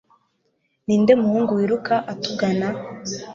Ninde 0.87 1.13
muhungu 1.21 1.51
wiruka 1.59 1.93
atugana 2.11 2.67